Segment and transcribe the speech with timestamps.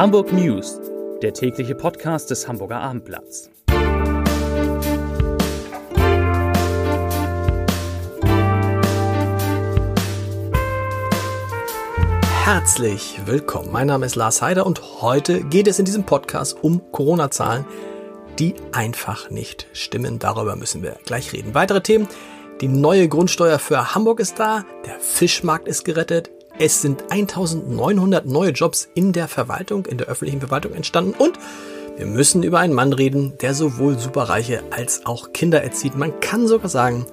[0.00, 0.80] Hamburg News,
[1.20, 3.50] der tägliche Podcast des Hamburger Abendblatts.
[12.44, 13.70] Herzlich willkommen.
[13.70, 17.66] Mein Name ist Lars Heider und heute geht es in diesem Podcast um Corona-Zahlen,
[18.38, 20.18] die einfach nicht stimmen.
[20.18, 21.52] Darüber müssen wir gleich reden.
[21.52, 22.08] Weitere Themen.
[22.62, 26.30] Die neue Grundsteuer für Hamburg ist da, der Fischmarkt ist gerettet,
[26.60, 31.38] es sind 1900 neue Jobs in der Verwaltung, in der öffentlichen Verwaltung entstanden und
[31.96, 35.96] wir müssen über einen Mann reden, der sowohl Superreiche als auch Kinder erzieht.
[35.96, 37.06] Man kann sogar sagen,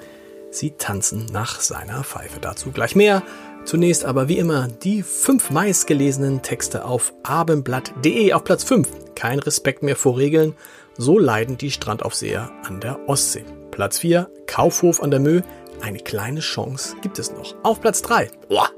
[0.51, 2.39] sie tanzen nach seiner Pfeife.
[2.41, 3.23] Dazu gleich mehr.
[3.63, 8.87] Zunächst aber wie immer die fünf meistgelesenen Texte auf abendblatt.de auf Platz 5.
[9.15, 10.55] Kein Respekt mehr vor Regeln.
[10.97, 13.45] So leiden die Strandaufseher an der Ostsee.
[13.71, 14.29] Platz 4.
[14.45, 15.41] Kaufhof an der Mö.
[15.81, 17.55] Eine kleine Chance gibt es noch.
[17.63, 18.29] Auf Platz 3.
[18.49, 18.69] Boah,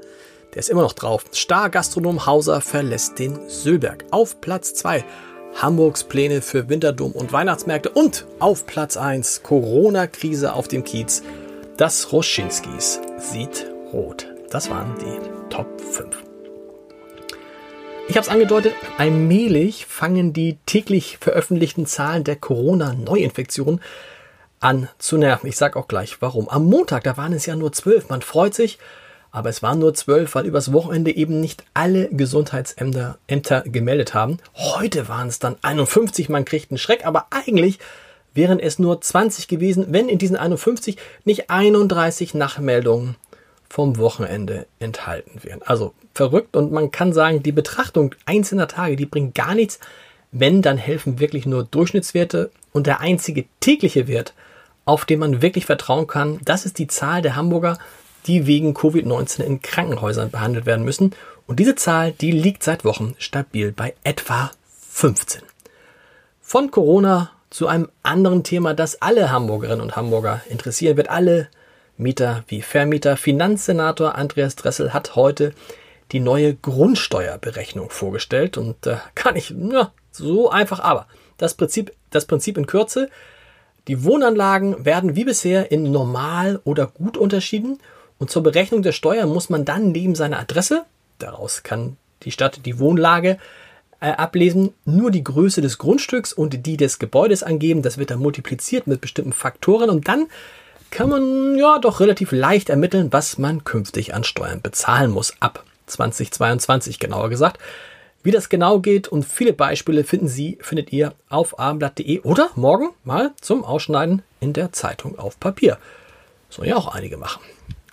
[0.54, 1.24] der ist immer noch drauf.
[1.32, 4.04] Star-Gastronom Hauser verlässt den Sülberg.
[4.10, 5.04] Auf Platz 2
[5.54, 7.90] Hamburgs Pläne für Winterdom und Weihnachtsmärkte.
[7.90, 11.22] Und auf Platz 1 Corona-Krise auf dem Kiez.
[11.76, 14.26] Das Roschinskis sieht rot.
[14.50, 16.24] Das waren die Top 5.
[18.08, 23.80] Ich habe es angedeutet, allmählich fangen die täglich veröffentlichten Zahlen der Corona-Neuinfektionen
[24.58, 25.46] an zu nerven.
[25.46, 26.48] Ich sage auch gleich warum.
[26.48, 28.08] Am Montag, da waren es ja nur 12.
[28.08, 28.78] Man freut sich,
[29.32, 34.38] aber es waren nur zwölf, weil übers Wochenende eben nicht alle Gesundheitsämter Ämter gemeldet haben.
[34.54, 37.78] Heute waren es dann 51, man kriegt einen Schreck, aber eigentlich
[38.34, 43.16] wären es nur 20 gewesen, wenn in diesen 51 nicht 31 Nachmeldungen
[43.68, 45.62] vom Wochenende enthalten wären.
[45.62, 49.78] Also verrückt und man kann sagen, die Betrachtung einzelner Tage, die bringt gar nichts.
[50.32, 54.34] Wenn, dann helfen wirklich nur Durchschnittswerte und der einzige tägliche Wert,
[54.84, 57.78] auf den man wirklich vertrauen kann, das ist die Zahl der Hamburger
[58.26, 61.14] die wegen Covid-19 in Krankenhäusern behandelt werden müssen.
[61.46, 64.50] Und diese Zahl, die liegt seit Wochen stabil bei etwa
[64.90, 65.42] 15.
[66.40, 71.10] Von Corona zu einem anderen Thema, das alle Hamburgerinnen und Hamburger interessieren wird.
[71.10, 71.48] Alle
[71.96, 73.16] Mieter wie Vermieter.
[73.16, 75.52] Finanzsenator Andreas Dressel hat heute
[76.12, 82.26] die neue Grundsteuerberechnung vorgestellt und äh, kann ich, ja, so einfach, aber das Prinzip, das
[82.26, 83.08] Prinzip in Kürze.
[83.88, 87.78] Die Wohnanlagen werden wie bisher in normal oder gut unterschieden
[88.20, 90.84] und zur Berechnung der Steuer muss man dann neben seiner Adresse,
[91.18, 93.38] daraus kann die Stadt die Wohnlage
[94.00, 97.82] äh, ablesen, nur die Größe des Grundstücks und die des Gebäudes angeben.
[97.82, 100.26] Das wird dann multipliziert mit bestimmten Faktoren und dann
[100.90, 105.34] kann man ja doch relativ leicht ermitteln, was man künftig an Steuern bezahlen muss.
[105.40, 107.58] Ab 2022 genauer gesagt.
[108.22, 112.90] Wie das genau geht und viele Beispiele finden Sie, findet ihr auf abendblatt.de oder morgen
[113.02, 115.78] mal zum Ausschneiden in der Zeitung auf Papier.
[116.50, 117.40] Soll ja auch einige machen.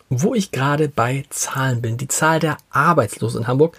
[0.10, 3.76] Wo ich gerade bei Zahlen bin, die Zahl der Arbeitslosen in Hamburg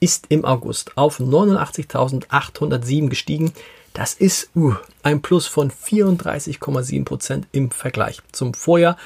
[0.00, 3.52] ist im August auf 89.807 gestiegen.
[3.94, 8.96] Das ist uh, ein Plus von 34,7 Prozent im Vergleich zum Vorjahr.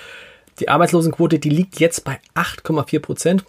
[0.60, 3.44] Die Arbeitslosenquote, die liegt jetzt bei 8,4 Prozent.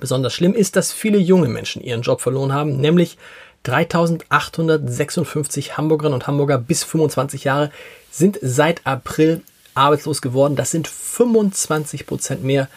[0.00, 3.18] Besonders schlimm ist, dass viele junge Menschen ihren Job verloren haben, nämlich
[3.64, 7.70] 3856 Hamburgerinnen und Hamburger bis 25 Jahre
[8.10, 9.42] sind seit April
[9.74, 10.56] arbeitslos geworden.
[10.56, 12.68] Das sind 25 Prozent mehr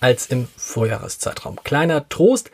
[0.00, 1.58] als im Vorjahreszeitraum.
[1.64, 2.50] Kleiner Trost.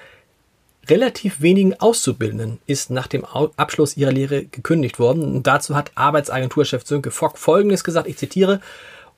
[0.88, 5.22] Relativ wenigen Auszubildenden ist nach dem Abschluss ihrer Lehre gekündigt worden.
[5.22, 8.60] Und dazu hat Arbeitsagenturchef Sönke Fock Folgendes gesagt, ich zitiere,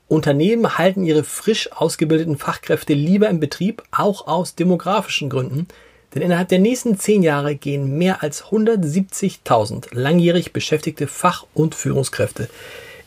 [0.06, 5.66] Unternehmen halten ihre frisch ausgebildeten Fachkräfte lieber im Betrieb, auch aus demografischen Gründen,
[6.14, 12.48] denn innerhalb der nächsten zehn Jahre gehen mehr als 170.000 langjährig beschäftigte Fach- und Führungskräfte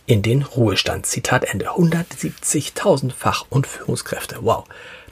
[0.07, 1.05] in den Ruhestand.
[1.05, 1.69] Zitat Ende.
[1.69, 4.37] 170.000 Fach- und Führungskräfte.
[4.41, 4.63] Wow.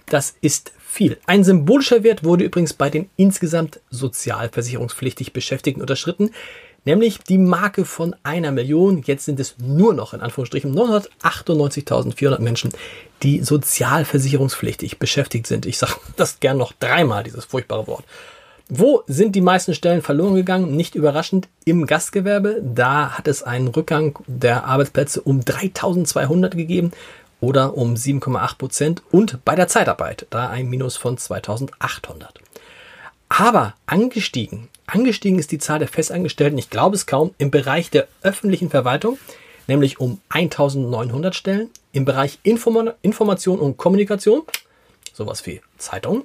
[0.08, 1.18] Das ist viel.
[1.28, 6.32] Ein symbolischer Wert wurde übrigens bei den insgesamt sozialversicherungspflichtig Beschäftigten unterschritten,
[6.86, 9.04] nämlich die Marke von einer Million.
[9.06, 12.72] Jetzt sind es nur noch in Anführungsstrichen 998.400 Menschen,
[13.24, 15.66] die sozialversicherungspflichtig beschäftigt sind.
[15.66, 18.06] Ich sage das gern noch dreimal, dieses furchtbare Wort.
[18.68, 20.76] Wo sind die meisten Stellen verloren gegangen?
[20.76, 22.64] Nicht überraschend im Gastgewerbe.
[22.64, 26.92] Da hat es einen Rückgang der Arbeitsplätze um 3200 gegeben
[27.42, 32.40] oder um 7,8 Prozent und bei der Zeitarbeit da ein Minus von 2800.
[33.30, 38.08] Aber angestiegen, angestiegen ist die Zahl der Festangestellten, ich glaube es kaum, im Bereich der
[38.24, 39.20] öffentlichen Verwaltung,
[39.68, 44.42] nämlich um 1900 Stellen, im Bereich Inform Information und Kommunikation,
[45.14, 46.24] sowas wie Zeitung,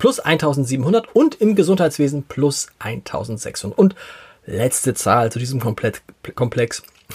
[0.00, 3.78] plus 1700 und im Gesundheitswesen plus 1600.
[3.78, 3.94] Und
[4.46, 6.02] letzte Zahl zu diesem Komplex,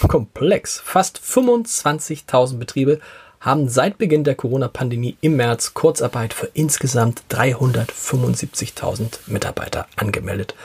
[0.07, 0.79] Komplex.
[0.79, 3.01] Fast 25.000 Betriebe
[3.41, 10.55] haben seit Beginn der Corona-Pandemie im März Kurzarbeit für insgesamt 375.000 Mitarbeiter angemeldet.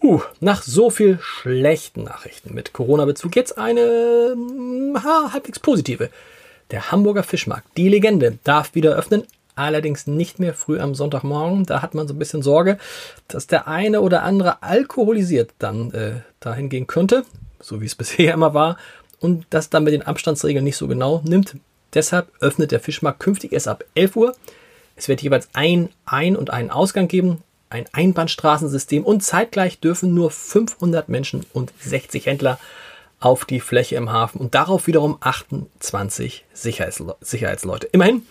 [0.00, 4.36] Uh, nach so viel schlechten Nachrichten mit Corona-Bezug jetzt eine
[4.96, 6.08] ha, halbwegs positive.
[6.70, 9.24] Der Hamburger Fischmarkt, die Legende, darf wieder öffnen,
[9.54, 11.66] allerdings nicht mehr früh am Sonntagmorgen.
[11.66, 12.78] Da hat man so ein bisschen Sorge,
[13.28, 17.24] dass der eine oder andere alkoholisiert dann äh, dahin gehen könnte,
[17.60, 18.76] so wie es bisher immer war,
[19.20, 21.56] und das dann mit den Abstandsregeln nicht so genau nimmt.
[21.94, 24.36] Deshalb öffnet der Fischmarkt künftig erst ab 11 Uhr.
[24.96, 30.30] Es wird jeweils ein Ein- und einen Ausgang geben ein Einbahnstraßensystem und zeitgleich dürfen nur
[30.30, 32.58] 500 Menschen und 60 Händler
[33.18, 37.86] auf die Fläche im Hafen und darauf wiederum 28 Sicherheitsle Sicherheitsleute.
[37.86, 38.26] Immerhin,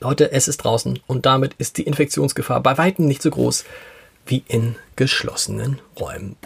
[0.00, 3.64] Leute, es ist draußen und damit ist die Infektionsgefahr bei weitem nicht so groß
[4.26, 6.36] wie in geschlossenen Räumen.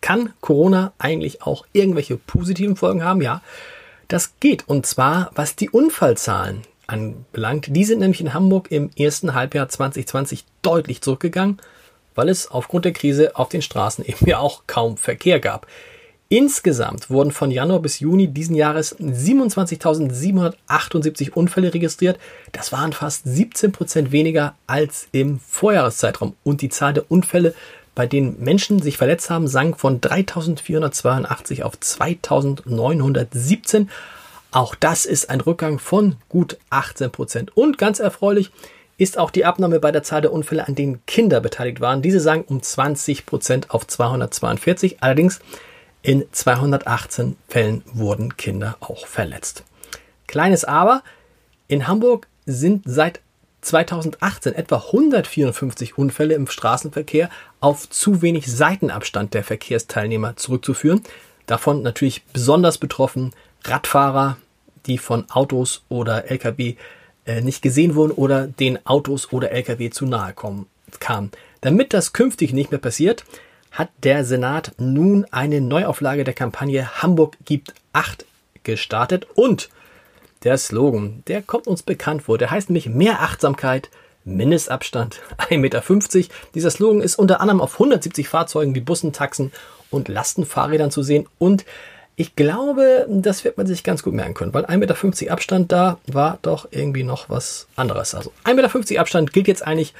[0.00, 3.20] Kann Corona eigentlich auch irgendwelche positiven Folgen haben?
[3.20, 3.42] Ja,
[4.08, 7.66] das geht und zwar was die Unfallzahlen anbelangt.
[7.68, 11.58] Die sind nämlich in Hamburg im ersten Halbjahr 2020 deutlich zurückgegangen,
[12.14, 15.66] weil es aufgrund der Krise auf den Straßen eben ja auch kaum Verkehr gab.
[16.30, 22.18] Insgesamt wurden von Januar bis Juni diesen Jahres 27.778 Unfälle registriert.
[22.52, 26.34] Das waren fast 17 Prozent weniger als im Vorjahreszeitraum.
[26.44, 27.54] Und die Zahl der Unfälle,
[27.94, 33.86] bei denen Menschen sich verletzt haben, sank von 3.482 auf 2.917.
[34.50, 37.56] Auch das ist ein Rückgang von gut 18 Prozent.
[37.56, 38.50] Und ganz erfreulich
[38.98, 42.02] ist auch die Abnahme bei der Zahl der Unfälle, an denen Kinder beteiligt waren.
[42.02, 45.02] Diese sank um 20 Prozent auf 242.
[45.02, 45.40] Allerdings
[46.02, 49.64] in 218 Fällen wurden Kinder auch verletzt.
[50.26, 51.02] Kleines Aber,
[51.66, 53.20] in Hamburg sind seit
[53.62, 57.28] 2018 etwa 154 Unfälle im Straßenverkehr
[57.60, 61.02] auf zu wenig Seitenabstand der Verkehrsteilnehmer zurückzuführen.
[61.46, 63.32] Davon natürlich besonders betroffen
[63.64, 64.36] Radfahrer,
[64.86, 66.76] die von Autos oder Lkw
[67.26, 70.66] äh, nicht gesehen wurden oder den Autos oder Lkw zu nahe kommen,
[71.00, 71.30] kamen.
[71.60, 73.24] Damit das künftig nicht mehr passiert,
[73.70, 78.24] hat der Senat nun eine Neuauflage der Kampagne Hamburg gibt acht
[78.64, 79.70] gestartet und
[80.44, 82.38] der Slogan, der kommt uns bekannt vor.
[82.38, 83.90] Der heißt nämlich mehr Achtsamkeit,
[84.24, 85.82] Mindestabstand 1,50 Meter.
[86.54, 89.52] Dieser Slogan ist unter anderem auf 170 Fahrzeugen wie Bussen, Taxen
[89.90, 91.64] und Lastenfahrrädern zu sehen und
[92.20, 95.98] ich glaube, das wird man sich ganz gut merken können, weil 1,50 Meter Abstand da
[96.08, 98.12] war doch irgendwie noch was anderes.
[98.12, 99.94] Also 1,50 Meter Abstand gilt jetzt eigentlich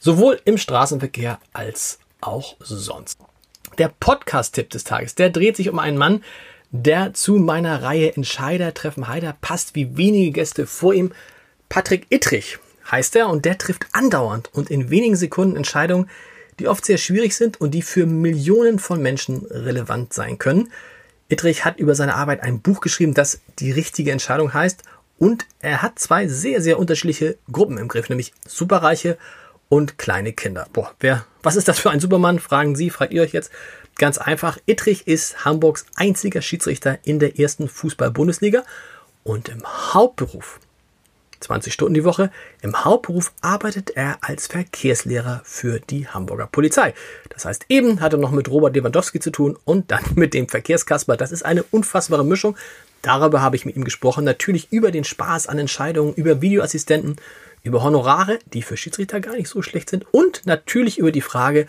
[0.00, 3.18] sowohl im Straßenverkehr als auch sonst.
[3.78, 6.22] Der Podcast-Tipp des Tages, der dreht sich um einen Mann,
[6.70, 11.12] der zu meiner Reihe Entscheider treffen Heider passt wie wenige Gäste vor ihm.
[11.68, 12.58] Patrick Ittrich
[12.90, 16.08] heißt er und der trifft andauernd und in wenigen Sekunden Entscheidungen,
[16.58, 20.70] die oft sehr schwierig sind und die für Millionen von Menschen relevant sein können.
[21.28, 24.82] Ittrich hat über seine Arbeit ein Buch geschrieben, das die richtige Entscheidung heißt.
[25.18, 29.18] Und er hat zwei sehr, sehr unterschiedliche Gruppen im Griff, nämlich Superreiche
[29.68, 30.66] und kleine Kinder.
[30.72, 32.38] Boah, wer, was ist das für ein Supermann?
[32.38, 33.50] Fragen Sie, fragt ihr euch jetzt.
[33.96, 34.58] Ganz einfach.
[34.66, 38.64] Ittrich ist Hamburgs einziger Schiedsrichter in der ersten Fußball-Bundesliga
[39.24, 40.60] und im Hauptberuf
[41.40, 42.30] 20 Stunden die Woche.
[42.62, 46.94] Im Hauptberuf arbeitet er als Verkehrslehrer für die Hamburger Polizei.
[47.30, 50.48] Das heißt, eben hat er noch mit Robert Lewandowski zu tun und dann mit dem
[50.48, 51.16] Verkehrskasper.
[51.16, 52.56] Das ist eine unfassbare Mischung.
[53.02, 54.24] Darüber habe ich mit ihm gesprochen.
[54.24, 57.16] Natürlich über den Spaß an Entscheidungen, über Videoassistenten,
[57.68, 61.66] über Honorare, die für Schiedsrichter gar nicht so schlecht sind und natürlich über die Frage,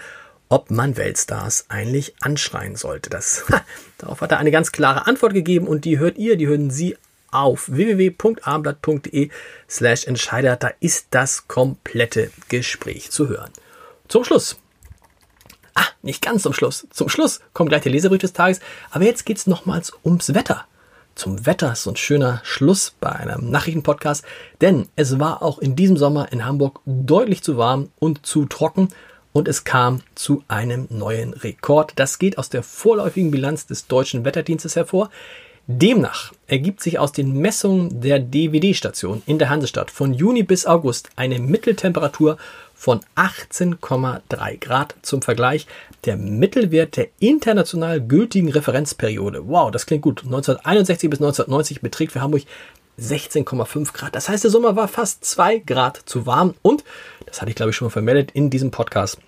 [0.47, 3.09] ob man Weltstars eigentlich anschreien sollte.
[3.09, 3.45] Das,
[3.99, 6.97] darauf hat er eine ganz klare Antwort gegeben und die hört ihr, die hören Sie
[7.31, 9.29] auf www.abendblatt.de
[9.69, 10.55] slash Entscheider.
[10.55, 13.51] Da ist das komplette Gespräch zu hören.
[14.07, 14.57] Zum Schluss.
[15.75, 16.87] Ah, nicht ganz zum Schluss.
[16.89, 18.59] Zum Schluss kommt gleich der Leserbrief des Tages.
[18.89, 20.65] Aber jetzt geht's nochmals ums Wetter.
[21.19, 24.23] Zum Wetter ist so ein schöner Schluss bei einem Nachrichtenpodcast,
[24.61, 28.87] denn es war auch in diesem Sommer in Hamburg deutlich zu warm und zu trocken
[29.33, 31.91] und es kam zu einem neuen Rekord.
[31.97, 35.09] Das geht aus der vorläufigen Bilanz des deutschen Wetterdienstes hervor.
[35.71, 41.11] Demnach ergibt sich aus den Messungen der DWD-Station in der Hansestadt von Juni bis August
[41.15, 42.39] eine Mitteltemperatur
[42.73, 45.67] von 18,3 Grad zum Vergleich.
[46.05, 52.21] Der Mittelwert der international gültigen Referenzperiode, wow, das klingt gut, 1961 bis 1990 beträgt für
[52.21, 52.41] Hamburg
[52.99, 54.15] 16,5 Grad.
[54.15, 56.83] Das heißt, der Sommer war fast 2 Grad zu warm und,
[57.27, 59.19] das hatte ich glaube ich schon mal vermeldet in diesem Podcast,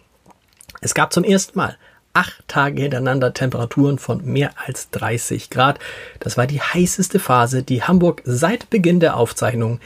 [0.82, 1.78] es gab zum ersten Mal
[2.14, 5.80] acht Tage hintereinander Temperaturen von mehr als 30 Grad.
[6.20, 9.80] Das war die heißeste Phase, die Hamburg seit Beginn der Aufzeichnung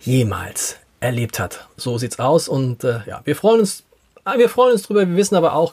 [0.00, 1.68] jemals erlebt hat.
[1.76, 3.84] So sieht's aus und äh, ja, wir freuen uns,
[4.24, 5.08] ah, wir freuen uns drüber.
[5.08, 5.72] Wir wissen aber auch,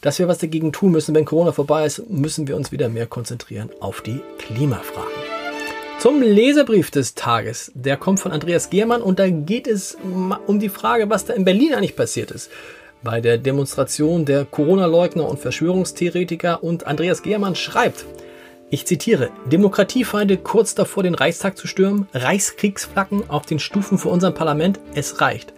[0.00, 1.14] dass wir was dagegen tun müssen.
[1.14, 5.12] Wenn Corona vorbei ist, müssen wir uns wieder mehr konzentrieren auf die Klimafragen.
[5.98, 7.70] Zum Leserbrief des Tages.
[7.74, 11.44] Der kommt von Andreas Giermann und da geht es um die Frage, was da in
[11.44, 12.50] Berlin eigentlich passiert ist.
[13.02, 18.04] Bei der Demonstration der Corona-Leugner und Verschwörungstheoretiker und Andreas Gehrmann schreibt,
[18.70, 24.32] ich zitiere, Demokratiefeinde kurz davor, den Reichstag zu stürmen, Reichskriegsflaggen auf den Stufen vor unserem
[24.32, 25.52] Parlament, es reicht.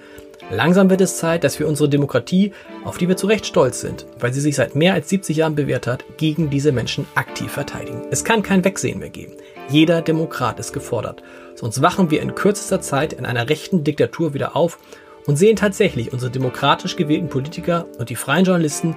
[0.51, 2.53] Langsam wird es Zeit, dass wir unsere Demokratie,
[2.85, 5.55] auf die wir zu Recht stolz sind, weil sie sich seit mehr als 70 Jahren
[5.55, 8.03] bewährt hat, gegen diese Menschen aktiv verteidigen.
[8.11, 9.33] Es kann kein Wegsehen mehr geben.
[9.69, 11.23] Jeder Demokrat ist gefordert.
[11.55, 14.79] Sonst wachen wir in kürzester Zeit in einer rechten Diktatur wieder auf
[15.27, 18.97] und sehen tatsächlich unsere demokratisch gewählten Politiker und die freien Journalisten,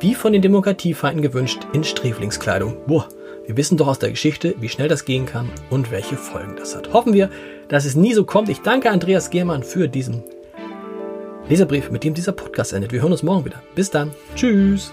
[0.00, 2.76] wie von den Demokratiefeinden gewünscht, in Sträflingskleidung.
[2.86, 3.08] Boah,
[3.46, 6.76] wir wissen doch aus der Geschichte, wie schnell das gehen kann und welche Folgen das
[6.76, 6.92] hat.
[6.92, 7.30] Hoffen wir,
[7.68, 8.48] dass es nie so kommt.
[8.48, 10.22] Ich danke Andreas Gehrmann für diesen
[11.48, 12.92] Leserbrief, mit dem dieser Podcast endet.
[12.92, 13.60] Wir hören uns morgen wieder.
[13.74, 14.12] Bis dann.
[14.36, 14.92] Tschüss.